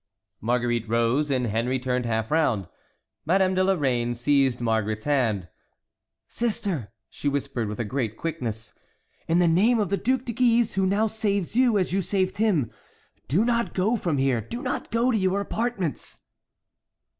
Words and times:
Marguerite 0.39 0.89
rose, 0.89 1.29
and 1.29 1.45
Henry 1.45 1.77
turned 1.77 2.07
half 2.07 2.31
round. 2.31 2.67
Madame 3.23 3.53
de 3.53 3.63
Lorraine 3.63 4.15
seized 4.15 4.59
Marguerite's 4.59 5.03
hand. 5.03 5.47
"Sister," 6.27 6.91
she 7.07 7.27
whispered, 7.29 7.67
with 7.67 7.87
great 7.87 8.17
quickness, 8.17 8.73
"in 9.27 9.37
the 9.37 9.47
name 9.47 9.77
of 9.79 9.89
the 9.89 9.97
Duc 9.97 10.25
de 10.25 10.33
Guise, 10.33 10.73
who 10.73 10.87
now 10.87 11.05
saves 11.05 11.55
you, 11.55 11.77
as 11.77 11.93
you 11.93 12.01
saved 12.01 12.37
him, 12.37 12.71
do 13.27 13.45
not 13.45 13.75
go 13.75 13.95
from 13.95 14.17
here—do 14.17 14.63
not 14.63 14.89
go 14.89 15.11
to 15.11 15.17
your 15.19 15.39
apartments." 15.39 16.21